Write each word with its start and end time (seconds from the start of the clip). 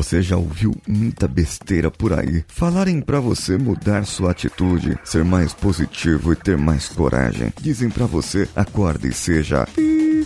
Você 0.00 0.22
já 0.22 0.34
ouviu 0.34 0.74
muita 0.88 1.28
besteira 1.28 1.90
por 1.90 2.14
aí 2.14 2.42
falarem 2.48 3.02
para 3.02 3.20
você 3.20 3.58
mudar 3.58 4.06
sua 4.06 4.30
atitude, 4.30 4.98
ser 5.04 5.22
mais 5.22 5.52
positivo 5.52 6.32
e 6.32 6.36
ter 6.36 6.56
mais 6.56 6.88
coragem. 6.88 7.52
Dizem 7.60 7.90
para 7.90 8.06
você 8.06 8.48
acorde 8.56 9.08
e 9.08 9.12
seja 9.12 9.68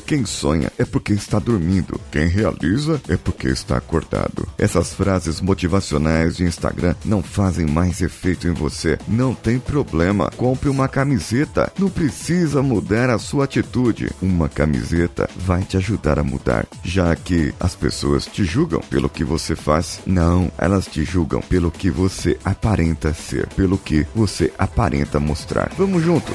quem 0.06 0.24
sonha 0.24 0.70
é 0.78 0.84
porque 0.84 1.12
está 1.12 1.38
dormindo. 1.38 2.00
Quem 2.10 2.26
realiza 2.26 3.00
é 3.08 3.16
porque 3.16 3.48
está 3.48 3.76
acordado. 3.76 4.46
Essas 4.58 4.92
frases 4.92 5.40
motivacionais 5.40 6.36
de 6.36 6.44
Instagram 6.44 6.94
não 7.04 7.22
fazem 7.22 7.66
mais 7.66 8.00
efeito 8.00 8.46
em 8.46 8.52
você. 8.52 8.98
Não 9.08 9.34
tem 9.34 9.58
problema. 9.58 10.30
Compre 10.36 10.68
uma 10.68 10.88
camiseta. 10.88 11.72
Não 11.78 11.88
precisa 11.88 12.62
mudar 12.62 13.10
a 13.10 13.18
sua 13.18 13.44
atitude. 13.44 14.10
Uma 14.20 14.48
camiseta 14.48 15.28
vai 15.36 15.62
te 15.62 15.76
ajudar 15.76 16.18
a 16.18 16.24
mudar. 16.24 16.66
Já 16.82 17.14
que 17.16 17.54
as 17.58 17.74
pessoas 17.74 18.26
te 18.26 18.44
julgam 18.44 18.80
pelo 18.80 19.08
que 19.08 19.24
você 19.24 19.56
faz, 19.56 20.00
não, 20.06 20.50
elas 20.58 20.86
te 20.86 21.04
julgam 21.04 21.40
pelo 21.40 21.70
que 21.70 21.90
você 21.90 22.38
aparenta 22.44 23.12
ser, 23.14 23.46
pelo 23.48 23.78
que 23.78 24.06
você 24.14 24.52
aparenta 24.58 25.18
mostrar. 25.18 25.70
Vamos 25.76 26.02
juntos. 26.02 26.34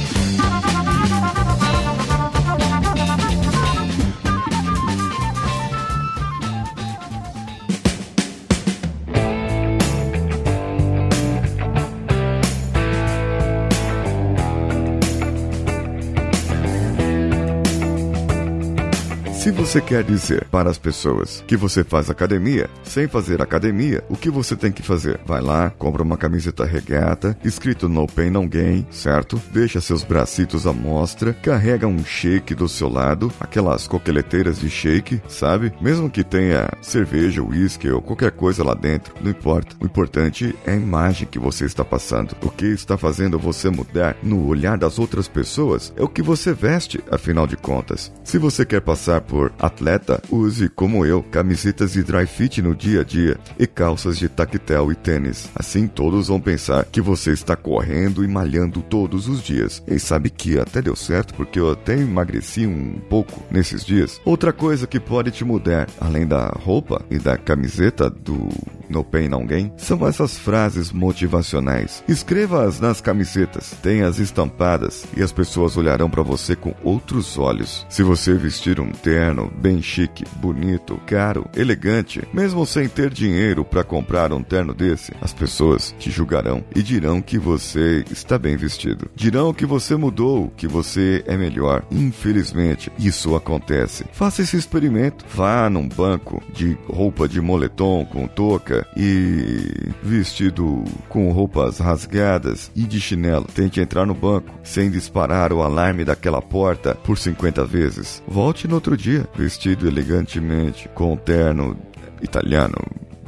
Se 19.41 19.49
você 19.49 19.81
quer 19.81 20.03
dizer 20.03 20.45
para 20.51 20.69
as 20.69 20.77
pessoas 20.77 21.43
que 21.47 21.57
você 21.57 21.83
faz 21.83 22.11
academia, 22.11 22.69
sem 22.83 23.07
fazer 23.07 23.41
academia, 23.41 24.03
o 24.07 24.15
que 24.15 24.29
você 24.29 24.55
tem 24.55 24.71
que 24.71 24.83
fazer? 24.83 25.19
Vai 25.25 25.41
lá, 25.41 25.71
compra 25.71 26.03
uma 26.03 26.15
camiseta 26.15 26.63
regata, 26.63 27.35
escrito 27.43 27.89
No 27.89 28.05
Pain 28.05 28.29
No 28.29 28.47
Gain, 28.47 28.85
certo? 28.91 29.41
Deixa 29.51 29.81
seus 29.81 30.03
bracitos 30.03 30.67
à 30.67 30.71
mostra, 30.71 31.33
carrega 31.33 31.87
um 31.87 32.05
shake 32.05 32.53
do 32.53 32.69
seu 32.69 32.87
lado, 32.87 33.33
aquelas 33.39 33.87
coqueleteiras 33.87 34.59
de 34.59 34.69
shake, 34.69 35.19
sabe? 35.27 35.73
Mesmo 35.81 36.07
que 36.07 36.23
tenha 36.23 36.69
cerveja, 36.79 37.41
uísque 37.41 37.89
ou 37.89 37.99
qualquer 37.99 38.33
coisa 38.33 38.63
lá 38.63 38.75
dentro, 38.75 39.15
não 39.23 39.31
importa. 39.31 39.75
O 39.81 39.85
importante 39.87 40.55
é 40.67 40.73
a 40.73 40.75
imagem 40.75 41.27
que 41.27 41.39
você 41.39 41.65
está 41.65 41.83
passando. 41.83 42.35
O 42.43 42.51
que 42.51 42.67
está 42.67 42.95
fazendo 42.95 43.39
você 43.39 43.71
mudar 43.71 44.15
no 44.21 44.45
olhar 44.45 44.77
das 44.77 44.99
outras 44.99 45.27
pessoas 45.27 45.91
é 45.97 46.03
o 46.03 46.07
que 46.07 46.21
você 46.21 46.53
veste, 46.53 47.03
afinal 47.09 47.47
de 47.47 47.57
contas. 47.57 48.13
Se 48.23 48.37
você 48.37 48.63
quer 48.63 48.81
passar 48.81 49.30
por 49.31 49.53
atleta, 49.57 50.21
use, 50.29 50.67
como 50.67 51.05
eu, 51.05 51.23
camisetas 51.23 51.93
de 51.93 52.03
dry 52.03 52.27
fit 52.27 52.61
no 52.61 52.75
dia 52.75 52.99
a 52.99 53.03
dia 53.05 53.37
e 53.57 53.65
calças 53.65 54.17
de 54.17 54.27
tactel 54.27 54.91
e 54.91 54.95
tênis. 54.95 55.49
Assim 55.55 55.87
todos 55.87 56.27
vão 56.27 56.41
pensar 56.41 56.83
que 56.83 56.99
você 56.99 57.31
está 57.31 57.55
correndo 57.55 58.25
e 58.25 58.27
malhando 58.27 58.81
todos 58.81 59.29
os 59.29 59.41
dias. 59.41 59.81
E 59.87 59.97
sabe 59.97 60.29
que 60.29 60.59
até 60.59 60.81
deu 60.81 60.97
certo 60.97 61.33
porque 61.33 61.57
eu 61.57 61.71
até 61.71 61.97
emagreci 61.97 62.67
um 62.67 62.99
pouco 63.09 63.41
nesses 63.49 63.85
dias. 63.85 64.19
Outra 64.25 64.51
coisa 64.51 64.85
que 64.85 64.99
pode 64.99 65.31
te 65.31 65.45
mudar, 65.45 65.87
além 65.97 66.27
da 66.27 66.49
roupa 66.49 67.01
e 67.09 67.17
da 67.17 67.37
camiseta 67.37 68.09
do 68.09 68.49
No 68.91 69.03
Pain 69.03 69.29
No 69.29 69.45
Gain, 69.45 69.71
são 69.77 70.05
essas 70.05 70.37
frases 70.37 70.91
motivacionais. 70.91 72.03
Escreva-as 72.07 72.79
nas 72.79 73.01
camisetas, 73.01 73.73
tenha-as 73.81 74.19
estampadas 74.19 75.05
e 75.15 75.23
as 75.23 75.31
pessoas 75.31 75.77
olharão 75.77 76.09
para 76.09 76.21
você 76.21 76.55
com 76.55 76.75
outros 76.83 77.37
olhos. 77.37 77.85
Se 77.89 78.03
você 78.03 78.33
vestir 78.35 78.79
um 78.79 78.91
terno 78.91 79.51
bem 79.57 79.81
chique, 79.81 80.25
bonito, 80.35 80.99
caro, 81.07 81.49
elegante, 81.55 82.21
mesmo 82.33 82.65
sem 82.65 82.87
ter 82.87 83.09
dinheiro 83.11 83.63
para 83.63 83.83
comprar 83.83 84.33
um 84.33 84.43
terno 84.43 84.73
desse, 84.73 85.13
as 85.21 85.33
pessoas 85.33 85.95
te 85.97 86.11
julgarão 86.11 86.63
e 86.75 86.83
dirão 86.83 87.21
que 87.21 87.39
você 87.39 88.03
está 88.11 88.37
bem 88.37 88.57
vestido. 88.57 89.09
Dirão 89.15 89.53
que 89.53 89.65
você 89.65 89.95
mudou, 89.95 90.51
que 90.57 90.67
você 90.67 91.23
é 91.25 91.37
melhor. 91.37 91.83
Infelizmente, 91.89 92.91
isso 92.99 93.35
acontece. 93.35 94.05
Faça 94.11 94.41
esse 94.41 94.57
experimento. 94.57 95.25
Vá 95.33 95.69
num 95.69 95.87
banco 95.87 96.41
de 96.53 96.77
roupa 96.87 97.27
de 97.27 97.39
moletom 97.39 98.05
com 98.05 98.27
touca 98.27 98.80
e 98.95 99.91
vestido 100.01 100.83
com 101.09 101.31
roupas 101.31 101.79
rasgadas 101.79 102.71
e 102.75 102.83
de 102.83 102.99
chinelo. 102.99 103.45
Tente 103.53 103.79
entrar 103.79 104.05
no 104.05 104.13
banco 104.13 104.51
sem 104.63 104.89
disparar 104.89 105.53
o 105.53 105.61
alarme 105.61 106.05
daquela 106.05 106.41
porta 106.41 106.95
por 106.95 107.17
50 107.17 107.65
vezes. 107.65 108.21
Volte 108.27 108.67
no 108.67 108.75
outro 108.75 108.95
dia 108.97 109.27
vestido 109.35 109.87
elegantemente, 109.87 110.89
com 110.93 111.13
um 111.13 111.17
terno 111.17 111.77
italiano, 112.21 112.77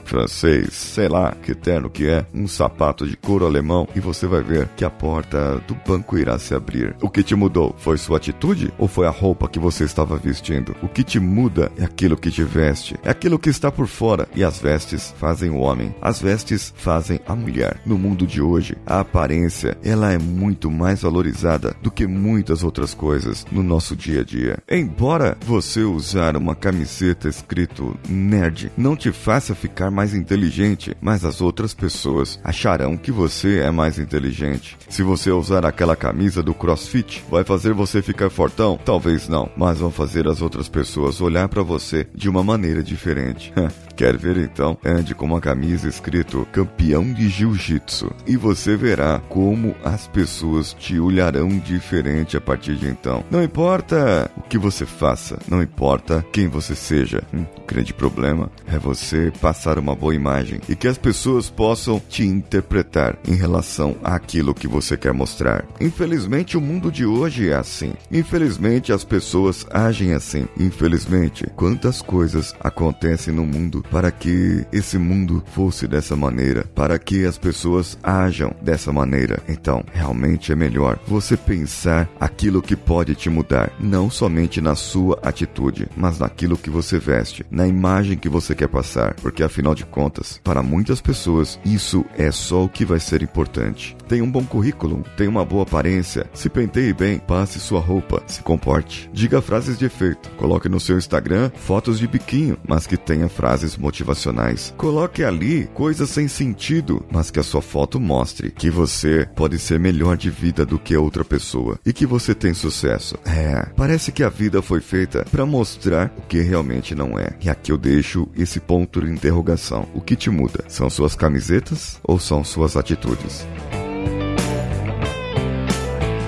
francês, 0.03 0.73
sei 0.73 1.07
lá 1.07 1.33
que 1.41 1.53
terno 1.53 1.89
que 1.89 2.07
é, 2.07 2.25
um 2.33 2.47
sapato 2.47 3.07
de 3.07 3.15
couro 3.15 3.45
alemão 3.45 3.87
e 3.95 3.99
você 3.99 4.27
vai 4.27 4.41
ver 4.41 4.67
que 4.75 4.85
a 4.85 4.89
porta 4.89 5.61
do 5.67 5.75
banco 5.87 6.17
irá 6.17 6.37
se 6.37 6.53
abrir. 6.53 6.95
O 7.01 7.09
que 7.09 7.23
te 7.23 7.35
mudou? 7.35 7.75
Foi 7.77 7.97
sua 7.97 8.17
atitude 8.17 8.73
ou 8.77 8.87
foi 8.87 9.07
a 9.07 9.11
roupa 9.11 9.47
que 9.47 9.59
você 9.59 9.83
estava 9.83 10.17
vestindo? 10.17 10.75
O 10.81 10.87
que 10.87 11.03
te 11.03 11.19
muda 11.19 11.71
é 11.77 11.83
aquilo 11.83 12.17
que 12.17 12.31
te 12.31 12.43
veste, 12.43 12.95
é 13.03 13.09
aquilo 13.09 13.39
que 13.39 13.49
está 13.49 13.71
por 13.71 13.87
fora 13.87 14.27
e 14.35 14.43
as 14.43 14.59
vestes 14.59 15.13
fazem 15.17 15.49
o 15.49 15.57
homem, 15.57 15.93
as 16.01 16.21
vestes 16.21 16.73
fazem 16.75 17.19
a 17.25 17.35
mulher. 17.35 17.79
No 17.85 17.97
mundo 17.97 18.27
de 18.27 18.41
hoje, 18.41 18.77
a 18.85 18.99
aparência 18.99 19.77
ela 19.83 20.11
é 20.11 20.17
muito 20.17 20.69
mais 20.69 21.01
valorizada 21.01 21.75
do 21.81 21.91
que 21.91 22.07
muitas 22.07 22.63
outras 22.63 22.93
coisas 22.93 23.45
no 23.51 23.63
nosso 23.63 23.95
dia 23.95 24.21
a 24.21 24.23
dia. 24.23 24.57
Embora 24.69 25.37
você 25.45 25.81
usar 25.81 26.35
uma 26.35 26.55
camiseta 26.55 27.27
escrito 27.27 27.95
nerd 28.09 28.71
não 28.77 28.95
te 28.95 29.11
faça 29.11 29.55
ficar 29.55 29.91
mais 29.91 30.02
inteligente, 30.11 30.97
mas 30.99 31.23
as 31.23 31.39
outras 31.39 31.71
pessoas 31.71 32.39
acharão 32.43 32.97
que 32.97 33.11
você 33.11 33.59
é 33.59 33.69
mais 33.69 33.99
inteligente. 33.99 34.75
Se 34.89 35.03
você 35.03 35.29
usar 35.29 35.65
aquela 35.67 35.95
camisa 35.95 36.41
do 36.41 36.55
CrossFit, 36.55 37.23
vai 37.29 37.43
fazer 37.43 37.73
você 37.73 38.01
ficar 38.01 38.31
fortão? 38.31 38.79
Talvez 38.83 39.29
não, 39.29 39.51
mas 39.55 39.77
vão 39.77 39.91
fazer 39.91 40.27
as 40.27 40.41
outras 40.41 40.67
pessoas 40.67 41.21
olhar 41.21 41.47
para 41.47 41.61
você 41.61 42.07
de 42.15 42.27
uma 42.27 42.43
maneira 42.43 42.81
diferente. 42.81 43.53
Quer 43.95 44.17
ver 44.17 44.37
então? 44.37 44.75
Ande 44.83 45.13
com 45.13 45.25
uma 45.25 45.39
camisa 45.39 45.87
escrito 45.87 46.47
campeão 46.51 47.13
de 47.13 47.29
jiu-jitsu 47.29 48.11
e 48.25 48.35
você 48.35 48.75
verá 48.75 49.21
como 49.29 49.75
as 49.83 50.07
pessoas 50.07 50.73
te 50.73 50.99
olharão 50.99 51.47
diferente 51.59 52.35
a 52.35 52.41
partir 52.41 52.75
de 52.75 52.87
então. 52.87 53.23
Não 53.29 53.43
importa 53.43 54.31
o 54.35 54.41
que 54.41 54.57
você 54.57 54.85
faça, 54.85 55.37
não 55.47 55.61
importa 55.61 56.25
quem 56.31 56.47
você 56.47 56.75
seja. 56.75 57.21
O 57.63 57.65
grande 57.65 57.93
problema 57.93 58.51
é 58.67 58.77
você 58.77 59.31
passar 59.41 59.79
uma 59.79 59.95
boa 59.95 60.13
imagem 60.13 60.59
e 60.67 60.75
que 60.75 60.87
as 60.87 60.97
pessoas 60.97 61.49
possam 61.49 61.99
te 62.09 62.23
interpretar 62.23 63.17
em 63.25 63.35
relação 63.35 63.95
àquilo 64.03 64.53
que 64.53 64.67
você 64.67 64.97
quer 64.97 65.13
mostrar. 65.13 65.65
Infelizmente, 65.79 66.57
o 66.57 66.61
mundo 66.61 66.91
de 66.91 67.05
hoje 67.05 67.49
é 67.49 67.55
assim. 67.55 67.93
Infelizmente, 68.11 68.91
as 68.91 69.05
pessoas 69.05 69.65
agem 69.71 70.13
assim. 70.13 70.45
Infelizmente, 70.59 71.47
quantas 71.55 72.01
coisas 72.01 72.53
acontecem 72.59 73.33
no 73.33 73.45
mundo 73.45 73.83
para 73.89 74.11
que 74.11 74.65
esse 74.71 74.97
mundo 74.97 75.41
fosse 75.53 75.87
dessa 75.87 76.17
maneira, 76.17 76.65
para 76.75 76.99
que 76.99 77.25
as 77.25 77.37
pessoas 77.37 77.97
ajam 78.03 78.53
dessa 78.61 78.91
maneira. 78.91 79.41
Então, 79.47 79.85
realmente 79.93 80.51
é 80.51 80.55
melhor 80.55 80.99
você 81.07 81.37
pensar 81.37 82.09
aquilo 82.19 82.61
que 82.61 82.75
pode 82.75 83.15
te 83.15 83.29
mudar, 83.29 83.71
não 83.79 84.09
somente 84.09 84.59
na 84.59 84.75
sua 84.75 85.17
atitude, 85.23 85.87
mas 85.95 86.19
naquilo 86.19 86.57
que 86.57 86.69
você 86.69 86.99
veste, 86.99 87.45
na 87.53 87.62
imagem 87.67 88.17
que 88.17 88.29
você 88.29 88.55
quer 88.55 88.67
passar, 88.67 89.15
porque 89.15 89.43
afinal 89.43 89.75
de 89.75 89.85
contas, 89.85 90.39
para 90.43 90.63
muitas 90.63 91.01
pessoas, 91.01 91.59
isso 91.65 92.05
é 92.17 92.31
só 92.31 92.63
o 92.63 92.69
que 92.69 92.85
vai 92.85 92.99
ser 92.99 93.21
importante. 93.21 93.95
Tem 94.07 94.21
um 94.21 94.31
bom 94.31 94.43
currículo, 94.43 95.03
tem 95.17 95.27
uma 95.27 95.45
boa 95.45 95.63
aparência, 95.63 96.25
se 96.33 96.49
penteie 96.49 96.93
bem, 96.93 97.19
passe 97.19 97.59
sua 97.59 97.79
roupa, 97.79 98.21
se 98.27 98.41
comporte. 98.41 99.09
Diga 99.13 99.41
frases 99.41 99.77
de 99.77 99.85
efeito, 99.85 100.29
coloque 100.31 100.69
no 100.69 100.79
seu 100.79 100.97
Instagram 100.97 101.51
fotos 101.55 101.99
de 101.99 102.07
biquinho, 102.07 102.57
mas 102.67 102.85
que 102.85 102.97
tenha 102.97 103.29
frases 103.29 103.77
motivacionais. 103.77 104.73
Coloque 104.77 105.23
ali 105.23 105.67
coisas 105.73 106.09
sem 106.09 106.27
sentido, 106.27 107.05
mas 107.11 107.31
que 107.31 107.39
a 107.39 107.43
sua 107.43 107.61
foto 107.61 107.99
mostre 107.99 108.51
que 108.51 108.69
você 108.69 109.27
pode 109.35 109.57
ser 109.59 109.79
melhor 109.79 110.17
de 110.17 110.29
vida 110.29 110.65
do 110.65 110.79
que 110.79 110.95
outra 110.95 111.23
pessoa 111.23 111.79
e 111.85 111.93
que 111.93 112.05
você 112.05 112.35
tem 112.35 112.53
sucesso. 112.53 113.17
É, 113.25 113.67
parece 113.75 114.11
que 114.11 114.23
a 114.23 114.29
vida 114.29 114.61
foi 114.61 114.81
feita 114.81 115.25
para 115.31 115.45
mostrar 115.45 116.13
o 116.17 116.21
que 116.21 116.41
realmente 116.41 116.93
não 116.95 117.17
é. 117.17 117.29
E 117.43 117.49
aqui 117.49 117.73
eu 117.73 117.77
deixo 117.77 118.25
esse 118.37 118.57
ponto 118.57 119.01
de 119.01 119.11
interrogação. 119.11 119.85
O 119.93 119.99
que 119.99 120.15
te 120.15 120.29
muda? 120.29 120.63
São 120.69 120.89
suas 120.89 121.13
camisetas 121.13 121.99
ou 122.01 122.17
são 122.17 122.41
suas 122.41 122.77
atitudes? 122.77 123.45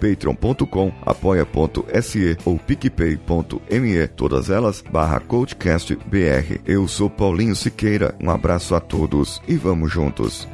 patreon.com, 0.00 0.92
apoia.se 1.02 2.38
ou 2.46 2.58
picpay.me, 2.58 4.08
todas 4.08 4.48
elas 4.48 4.82
barra 4.90 5.20
Coachcast 5.20 5.94
BR. 6.06 6.60
Eu 6.64 6.88
sou 6.88 7.10
Paulinho 7.10 7.54
Siqueira, 7.54 8.14
um 8.18 8.30
abraço 8.30 8.74
a 8.74 8.80
todos 8.80 9.42
e 9.46 9.54
vamos 9.54 9.92
juntos. 9.92 10.48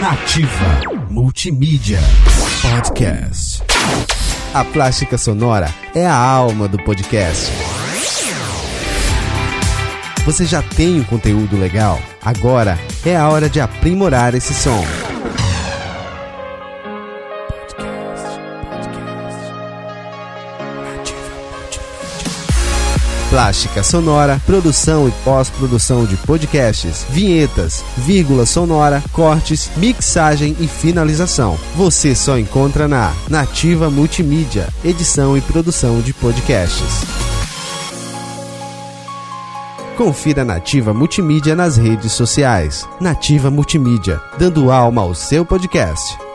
Nativa 0.00 0.80
Multimídia 1.10 1.98
Podcast. 2.62 3.62
A 4.54 4.64
plástica 4.64 5.18
sonora 5.18 5.68
é 5.94 6.06
a 6.06 6.14
alma 6.14 6.66
do 6.66 6.78
podcast. 6.78 7.52
Você 10.24 10.46
já 10.46 10.62
tem 10.62 11.00
um 11.00 11.04
conteúdo 11.04 11.58
legal? 11.58 12.00
Agora 12.24 12.78
é 13.04 13.14
a 13.14 13.28
hora 13.28 13.46
de 13.50 13.60
aprimorar 13.60 14.34
esse 14.34 14.54
som. 14.54 14.82
Plástica 23.30 23.84
sonora, 23.84 24.42
produção 24.44 25.06
e 25.06 25.12
pós-produção 25.22 26.04
de 26.04 26.16
podcasts, 26.16 27.06
vinhetas, 27.08 27.84
vírgula 27.96 28.44
sonora, 28.44 29.00
cortes, 29.12 29.70
mixagem 29.76 30.56
e 30.58 30.66
finalização. 30.66 31.56
Você 31.76 32.12
só 32.12 32.36
encontra 32.36 32.88
na 32.88 33.14
Nativa 33.28 33.88
Multimídia, 33.88 34.68
edição 34.84 35.36
e 35.36 35.40
produção 35.40 36.00
de 36.00 36.12
podcasts. 36.12 37.04
Confira 39.96 40.44
Nativa 40.44 40.92
Multimídia 40.92 41.54
nas 41.54 41.76
redes 41.76 42.10
sociais. 42.10 42.88
Nativa 43.00 43.48
Multimídia, 43.48 44.20
dando 44.40 44.72
alma 44.72 45.02
ao 45.02 45.14
seu 45.14 45.46
podcast. 45.46 46.29